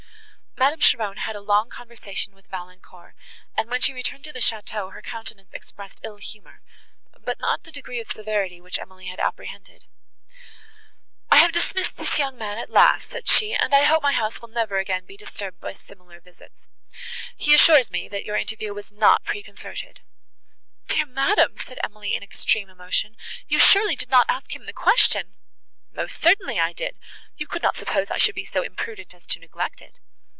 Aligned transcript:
Madame 0.57 0.79
Cheron 0.79 1.17
had 1.17 1.35
a 1.35 1.41
long 1.41 1.71
conversation 1.71 2.35
with 2.35 2.45
Valancourt, 2.45 3.15
and, 3.57 3.67
when 3.67 3.81
she 3.81 3.93
returned 3.95 4.23
to 4.25 4.31
the 4.31 4.37
château, 4.37 4.93
her 4.93 5.01
countenance 5.01 5.51
expressed 5.53 5.99
ill 6.03 6.17
humour, 6.17 6.61
but 7.19 7.39
not 7.39 7.63
the 7.63 7.71
degree 7.71 7.99
of 7.99 8.07
severity, 8.09 8.61
which 8.61 8.77
Emily 8.77 9.07
had 9.07 9.19
apprehended. 9.19 9.85
"I 11.31 11.37
have 11.37 11.51
dismissed 11.51 11.95
this 11.97 12.19
young 12.19 12.37
man, 12.37 12.59
at 12.59 12.69
last," 12.69 13.09
said 13.09 13.27
she, 13.27 13.55
"and 13.55 13.73
I 13.73 13.85
hope 13.85 14.03
my 14.03 14.11
house 14.11 14.39
will 14.39 14.49
never 14.49 14.77
again 14.77 15.03
be 15.07 15.17
disturbed 15.17 15.63
with 15.63 15.81
similar 15.87 16.19
visits. 16.21 16.67
He 17.35 17.55
assures 17.55 17.89
me, 17.89 18.07
that 18.09 18.23
your 18.25 18.35
interview 18.35 18.71
was 18.71 18.91
not 18.91 19.23
preconcerted." 19.23 20.01
"Dear 20.89 21.07
madam!" 21.07 21.57
said 21.57 21.79
Emily 21.83 22.13
in 22.13 22.21
extreme 22.21 22.69
emotion, 22.69 23.17
"you 23.47 23.57
surely 23.57 23.95
did 23.95 24.09
not 24.11 24.29
ask 24.29 24.53
him 24.55 24.67
the 24.67 24.73
question!" 24.73 25.37
"Most 25.91 26.21
certainly 26.21 26.59
I 26.59 26.71
did; 26.71 26.99
you 27.35 27.47
could 27.47 27.63
not 27.63 27.75
suppose 27.77 28.11
I 28.11 28.19
should 28.19 28.35
be 28.35 28.45
so 28.45 28.61
imprudent 28.61 29.15
as 29.15 29.25
to 29.25 29.39
neglect 29.39 29.81
it." 29.81 29.95